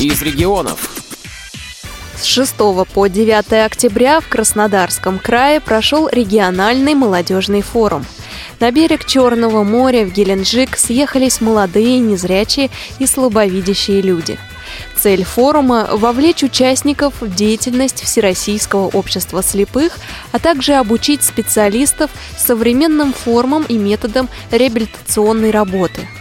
из 0.00 0.22
регионов. 0.22 0.90
С 2.16 2.24
6 2.24 2.54
по 2.92 3.06
9 3.08 3.64
октября 3.64 4.20
в 4.20 4.28
Краснодарском 4.28 5.18
крае 5.18 5.60
прошел 5.60 6.08
региональный 6.08 6.94
молодежный 6.94 7.62
форум. 7.62 8.04
На 8.60 8.70
берег 8.70 9.04
Черного 9.04 9.64
моря 9.64 10.04
в 10.04 10.12
Геленджик 10.12 10.76
съехались 10.76 11.40
молодые, 11.40 11.98
незрячие 11.98 12.70
и 12.98 13.06
слабовидящие 13.06 14.00
люди. 14.00 14.38
Цель 14.96 15.24
форума– 15.24 15.88
вовлечь 15.92 16.42
участников 16.42 17.14
в 17.20 17.34
деятельность 17.34 18.02
Всероссийского 18.02 18.88
общества 18.88 19.42
слепых, 19.42 19.98
а 20.30 20.38
также 20.38 20.74
обучить 20.74 21.24
специалистов 21.24 22.10
современным 22.36 23.12
формам 23.12 23.64
и 23.64 23.76
методам 23.78 24.28
реабилитационной 24.50 25.50
работы– 25.50 26.08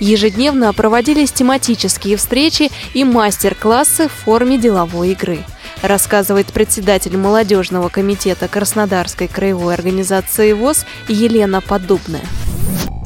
Ежедневно 0.00 0.72
проводились 0.72 1.30
тематические 1.30 2.16
встречи 2.16 2.70
и 2.94 3.04
мастер-классы 3.04 4.08
в 4.08 4.12
форме 4.12 4.58
деловой 4.58 5.12
игры 5.12 5.44
рассказывает 5.82 6.46
председатель 6.46 7.16
молодежного 7.16 7.88
комитета 7.88 8.48
Краснодарской 8.48 9.28
краевой 9.28 9.74
организации 9.74 10.52
ВОЗ 10.52 10.84
Елена 11.08 11.60
Поддубная. 11.60 12.22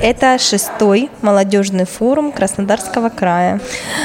Это 0.00 0.38
шестой 0.38 1.08
молодежный 1.22 1.86
форум 1.86 2.32
Краснодарского 2.32 3.10
края. 3.10 3.60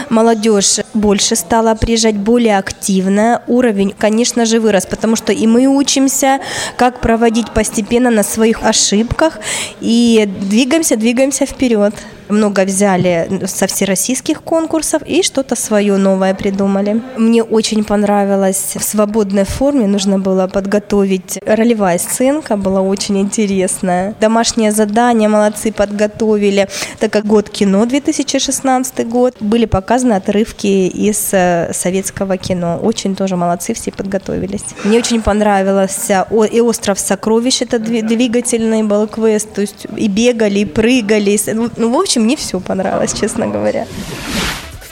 Молодежь 0.09 0.79
больше 0.99 1.35
стала 1.35 1.75
приезжать, 1.75 2.15
более 2.15 2.57
активная. 2.57 3.41
Уровень, 3.47 3.93
конечно 3.97 4.45
же, 4.45 4.59
вырос, 4.59 4.85
потому 4.85 5.15
что 5.15 5.33
и 5.33 5.47
мы 5.47 5.67
учимся, 5.67 6.39
как 6.77 7.01
проводить 7.01 7.51
постепенно 7.53 8.09
на 8.09 8.23
своих 8.23 8.63
ошибках 8.63 9.39
и 9.81 10.29
двигаемся, 10.41 10.95
двигаемся 10.95 11.45
вперед 11.45 11.93
много 12.29 12.63
взяли 12.63 13.41
со 13.45 13.67
всероссийских 13.67 14.41
конкурсов 14.41 15.01
и 15.05 15.23
что-то 15.23 15.55
свое 15.55 15.97
новое 15.97 16.33
придумали. 16.33 17.01
Мне 17.17 17.43
очень 17.43 17.83
понравилось 17.83 18.73
в 18.75 18.83
свободной 18.83 19.45
форме, 19.45 19.87
нужно 19.87 20.19
было 20.19 20.47
подготовить 20.47 21.39
ролевая 21.45 21.97
сценка, 21.97 22.55
была 22.55 22.81
очень 22.81 23.19
интересная. 23.19 24.15
Домашнее 24.19 24.71
задание 24.71 25.29
молодцы 25.29 25.71
подготовили, 25.71 26.67
так 26.99 27.11
как 27.11 27.25
год 27.25 27.49
кино 27.49 27.85
2016 27.85 29.07
год, 29.07 29.35
были 29.39 29.65
показаны 29.65 30.13
отрывки 30.13 30.88
из 30.89 31.29
э, 31.31 31.71
советского 31.73 32.37
кино. 32.37 32.79
Очень 32.81 33.15
тоже 33.15 33.35
молодцы, 33.35 33.73
все 33.73 33.91
подготовились. 33.91 34.63
Мне 34.83 34.99
очень 34.99 35.21
понравилось 35.21 36.09
и 36.51 36.61
«Остров 36.61 36.99
сокровищ», 36.99 37.61
это 37.61 37.79
двигательный 37.79 38.83
был 38.83 39.07
квест, 39.07 39.53
то 39.53 39.61
есть 39.61 39.87
и 39.95 40.07
бегали, 40.07 40.59
и 40.59 40.65
прыгали. 40.65 41.39
Ну, 41.53 41.69
ну 41.77 41.91
в 41.91 41.97
общем, 41.97 42.23
мне 42.23 42.35
все 42.35 42.59
понравилось, 42.59 43.13
честно 43.13 43.47
говоря. 43.47 43.85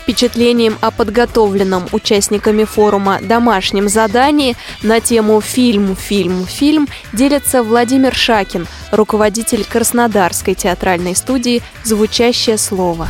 Впечатлением 0.08 0.78
о 0.80 0.92
подготовленном 0.92 1.88
участниками 1.92 2.64
форума 2.64 3.20
домашнем 3.22 3.90
задании 3.90 4.56
на 4.81 5.02
тему 5.02 5.42
«Фильм, 5.42 5.98
фильм, 5.98 6.45
фильм» 6.45 6.88
делится 7.12 7.62
Владимир 7.62 8.16
Шакин, 8.16 8.68
руководитель 8.92 9.66
Краснодарской 9.66 10.53
театральной 10.53 11.14
студии 11.14 11.62
«Звучащее 11.84 12.58
слово». 12.58 13.09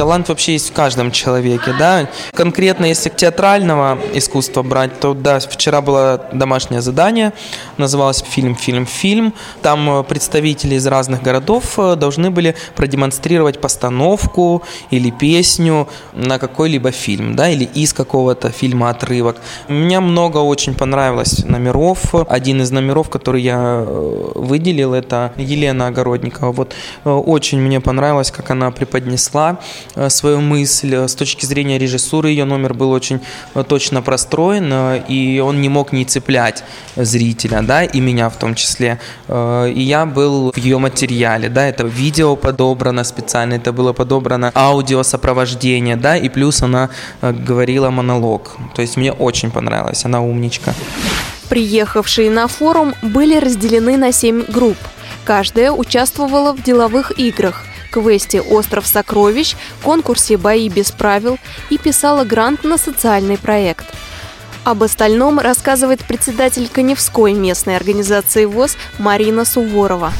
Талант 0.00 0.30
вообще 0.30 0.52
есть 0.54 0.70
в 0.70 0.72
каждом 0.72 1.10
человеке, 1.10 1.74
да. 1.78 2.08
Конкретно, 2.32 2.86
если 2.86 3.10
театрального 3.10 3.98
искусства 4.14 4.62
брать, 4.62 4.98
то 4.98 5.12
да, 5.12 5.40
вчера 5.40 5.82
было 5.82 6.24
домашнее 6.32 6.80
задание, 6.80 7.34
называлось 7.76 8.24
«Фильм, 8.26 8.56
фильм, 8.56 8.86
фильм». 8.86 9.34
Там 9.60 9.90
э, 9.90 10.02
представители 10.04 10.76
из 10.76 10.86
разных 10.86 11.22
городов 11.22 11.78
э, 11.78 11.96
должны 11.96 12.30
были 12.30 12.56
продемонстрировать 12.76 13.60
постановку 13.60 14.62
или 14.88 15.10
песню 15.10 15.86
на 16.14 16.38
какой-либо 16.38 16.92
фильм, 16.92 17.36
да, 17.36 17.50
или 17.50 17.64
из 17.64 17.92
какого-то 17.92 18.48
фильма 18.48 18.88
отрывок. 18.88 19.36
Мне 19.68 20.00
много 20.00 20.38
очень 20.38 20.72
понравилось 20.72 21.44
номеров. 21.44 22.14
Один 22.26 22.62
из 22.62 22.70
номеров, 22.70 23.10
который 23.10 23.42
я 23.42 23.84
э, 23.86 24.32
выделил, 24.34 24.94
это 24.94 25.34
Елена 25.36 25.88
Огородникова. 25.88 26.52
Вот 26.52 26.74
очень 27.04 27.60
мне 27.60 27.82
понравилось, 27.82 28.30
как 28.30 28.50
она 28.50 28.70
преподнесла 28.70 29.58
свою 30.08 30.40
мысль. 30.40 30.94
С 30.94 31.14
точки 31.14 31.44
зрения 31.46 31.78
режиссуры 31.78 32.30
ее 32.30 32.44
номер 32.44 32.74
был 32.74 32.90
очень 32.90 33.20
э, 33.54 33.64
точно 33.66 34.02
простроен, 34.02 34.70
э, 34.72 35.02
и 35.08 35.40
он 35.40 35.60
не 35.60 35.68
мог 35.68 35.92
не 35.92 36.04
цеплять 36.04 36.64
зрителя, 36.96 37.62
да, 37.62 37.84
и 37.84 38.00
меня 38.00 38.28
в 38.28 38.36
том 38.36 38.54
числе. 38.54 38.98
И 39.28 39.82
я 39.82 40.06
был 40.06 40.52
в 40.52 40.56
ее 40.56 40.78
материале, 40.78 41.48
да, 41.48 41.66
это 41.66 41.84
видео 41.84 42.36
подобрано 42.36 43.04
специально, 43.04 43.54
это 43.54 43.72
было 43.72 43.92
подобрано 43.92 44.52
аудио 44.54 45.02
сопровождение, 45.02 45.96
да, 45.96 46.16
и 46.16 46.28
плюс 46.28 46.62
она 46.62 46.90
говорила 47.22 47.90
монолог. 47.90 48.56
То 48.74 48.82
есть 48.82 48.96
мне 48.96 49.12
очень 49.12 49.50
понравилось, 49.50 50.04
она 50.04 50.20
умничка. 50.20 50.74
Приехавшие 51.48 52.30
на 52.30 52.46
форум 52.46 52.94
были 53.02 53.36
разделены 53.36 53.96
на 53.96 54.12
семь 54.12 54.42
групп. 54.42 54.78
Каждая 55.24 55.72
участвовала 55.72 56.52
в 56.52 56.62
деловых 56.62 57.18
играх 57.18 57.64
квесте 57.90 58.40
«Остров 58.40 58.86
сокровищ», 58.86 59.56
конкурсе 59.82 60.36
«Бои 60.36 60.68
без 60.68 60.90
правил» 60.90 61.38
и 61.70 61.78
писала 61.78 62.24
грант 62.24 62.64
на 62.64 62.78
социальный 62.78 63.36
проект. 63.36 63.86
Об 64.64 64.82
остальном 64.82 65.38
рассказывает 65.38 66.00
председатель 66.04 66.68
Коневской 66.68 67.32
местной 67.32 67.76
организации 67.76 68.44
ВОЗ 68.44 68.76
Марина 68.98 69.44
Суворова. 69.44 70.12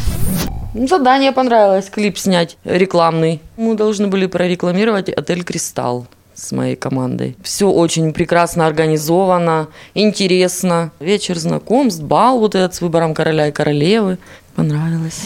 Задание 0.74 1.32
понравилось, 1.32 1.90
клип 1.90 2.16
снять 2.16 2.56
рекламный. 2.64 3.40
Мы 3.56 3.74
должны 3.74 4.06
были 4.06 4.26
прорекламировать 4.26 5.08
отель 5.08 5.44
«Кристалл» 5.44 6.06
с 6.34 6.52
моей 6.52 6.76
командой. 6.76 7.36
Все 7.42 7.68
очень 7.68 8.12
прекрасно 8.14 8.66
организовано, 8.66 9.68
интересно. 9.94 10.90
Вечер 11.00 11.38
знакомств, 11.38 12.02
бал 12.02 12.38
вот 12.38 12.54
этот 12.54 12.74
с 12.74 12.80
выбором 12.80 13.14
короля 13.14 13.48
и 13.48 13.52
королевы. 13.52 14.16
Понравилось. 14.54 15.22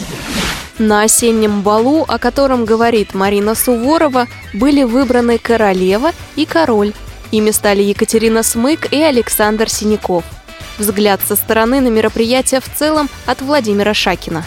На 0.77 1.03
осеннем 1.03 1.61
балу, 1.61 2.03
о 2.05 2.19
котором 2.19 2.65
говорит 2.65 3.13
Марина 3.13 3.55
Суворова, 3.55 4.27
были 4.53 4.83
выбраны 4.83 5.37
королева 5.37 6.11
и 6.35 6.45
король. 6.45 6.91
Ими 7.31 7.51
стали 7.51 7.81
Екатерина 7.81 8.43
Смык 8.43 8.91
и 8.91 9.01
Александр 9.01 9.69
Синяков. 9.69 10.25
Взгляд 10.77 11.21
со 11.25 11.37
стороны 11.37 11.79
на 11.79 11.87
мероприятие 11.87 12.59
в 12.59 12.69
целом 12.73 13.09
от 13.25 13.41
Владимира 13.41 13.93
Шакина. 13.93 14.45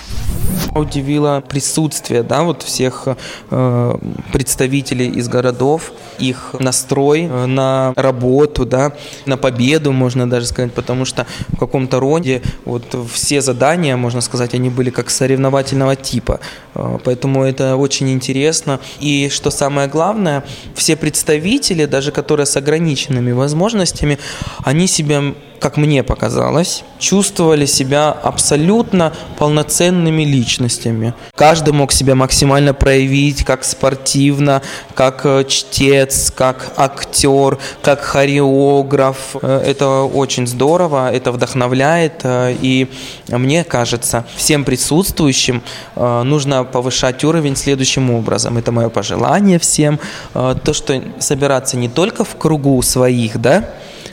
Удивило 0.74 1.42
присутствие 1.48 2.22
да, 2.22 2.42
вот 2.42 2.62
всех 2.62 3.08
э, 3.50 3.94
представителей 4.32 5.08
из 5.08 5.28
городов, 5.28 5.92
их 6.18 6.54
настрой 6.58 7.22
э, 7.22 7.46
на 7.46 7.92
работу, 7.96 8.66
да, 8.66 8.92
на 9.26 9.36
победу, 9.36 9.92
можно 9.92 10.28
даже 10.28 10.46
сказать, 10.46 10.72
потому 10.72 11.04
что 11.04 11.26
в 11.48 11.58
каком-то 11.58 12.00
роде 12.00 12.42
вот 12.64 12.96
все 13.12 13.40
задания, 13.40 13.96
можно 13.96 14.20
сказать, 14.20 14.54
они 14.54 14.70
были 14.70 14.90
как 14.90 15.10
соревновательного 15.10 15.96
типа. 15.96 16.40
Э, 16.74 16.98
поэтому 17.04 17.44
это 17.44 17.76
очень 17.76 18.10
интересно. 18.10 18.80
И 19.00 19.28
что 19.30 19.50
самое 19.50 19.88
главное, 19.88 20.44
все 20.74 20.96
представители, 20.96 21.86
даже 21.86 22.12
которые 22.12 22.46
с 22.46 22.56
ограниченными 22.56 23.32
возможностями, 23.32 24.18
они 24.64 24.86
себя 24.86 25.22
как 25.60 25.76
мне 25.76 26.02
показалось, 26.02 26.84
чувствовали 26.98 27.66
себя 27.66 28.10
абсолютно 28.10 29.12
полноценными 29.38 30.22
личностями. 30.22 31.14
Каждый 31.34 31.72
мог 31.72 31.92
себя 31.92 32.14
максимально 32.14 32.74
проявить 32.74 33.44
как 33.44 33.64
спортивно, 33.64 34.62
как 34.94 35.24
э, 35.24 35.44
чтец, 35.48 36.30
как 36.34 36.72
актер, 36.76 37.58
как 37.82 38.00
хореограф. 38.00 39.36
Э, 39.42 39.62
это 39.64 40.02
очень 40.02 40.46
здорово, 40.46 41.12
это 41.12 41.32
вдохновляет. 41.32 42.20
Э, 42.22 42.54
и 42.60 42.88
мне 43.28 43.64
кажется, 43.64 44.24
всем 44.36 44.64
присутствующим 44.64 45.62
нужно 45.96 46.64
повышать 46.64 47.24
уровень 47.24 47.56
следующим 47.56 48.10
образом. 48.10 48.58
Это 48.58 48.72
мое 48.72 48.88
пожелание 48.88 49.58
всем. 49.58 49.98
То, 50.32 50.72
что 50.72 51.02
собираться 51.18 51.76
не 51.76 51.88
только 51.88 52.24
в 52.24 52.36
кругу 52.36 52.80
своих, 52.82 53.40
да, 53.40 53.64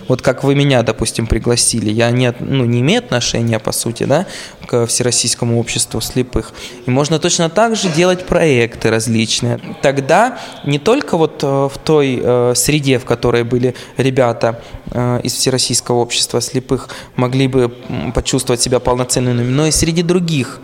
вот 0.08 0.22
как 0.22 0.44
вы 0.44 0.56
меня, 0.56 0.84
допустим, 0.84 1.28
пригласили, 1.28 1.90
я 1.90 2.12
не, 2.12 2.34
ну, 2.40 2.66
не 2.66 2.82
имею 2.82 3.00
отношения, 3.00 3.60
по 3.60 3.72
сути, 3.72 4.04
да, 4.04 4.26
к 4.68 4.86
Всероссийскому 4.86 5.60
обществу 5.60 6.02
слепых. 6.02 6.54
И 6.86 6.92
можно 6.92 7.20
точно 7.20 7.50
так 7.50 7.76
же 7.76 7.90
делать 7.90 8.26
проекты 8.26 8.90
различные. 8.90 9.60
Тогда 9.82 10.40
не 10.66 10.80
только 10.80 11.18
вот 11.18 11.44
э, 11.44 11.48
в 11.48 11.78
той 11.84 12.20
э, 12.22 12.54
среде, 12.56 13.00
в 13.00 13.06
которой 13.06 13.44
были 13.44 13.76
ребята 13.98 14.62
э, 14.92 15.22
из 15.24 15.34
Всероссийского 15.34 15.98
общества 15.98 16.42
слепых, 16.42 16.90
могли 17.16 17.48
бы 17.48 17.74
почувствовать 18.14 18.62
себя 18.62 18.80
полноценными, 18.80 19.44
но 19.44 19.68
и 19.68 19.72
среди 19.72 20.04
других 20.04 20.60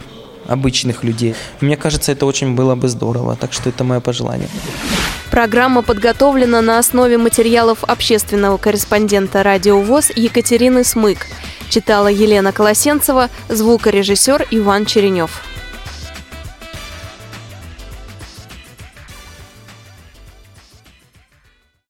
обычных 0.47 1.03
людей. 1.03 1.35
Мне 1.61 1.77
кажется, 1.77 2.11
это 2.11 2.25
очень 2.25 2.55
было 2.55 2.75
бы 2.75 2.87
здорово, 2.87 3.35
так 3.35 3.53
что 3.53 3.69
это 3.69 3.83
мое 3.83 3.99
пожелание. 3.99 4.49
Программа 5.31 5.81
подготовлена 5.81 6.61
на 6.61 6.77
основе 6.77 7.17
материалов 7.17 7.85
общественного 7.85 8.57
корреспондента 8.57 9.43
«Радио 9.43 9.79
ВОЗ» 9.79 10.11
Екатерины 10.13 10.83
Смык. 10.83 11.25
Читала 11.69 12.09
Елена 12.09 12.51
Колосенцева, 12.51 13.29
звукорежиссер 13.47 14.47
Иван 14.51 14.85
Черенев. 14.85 15.41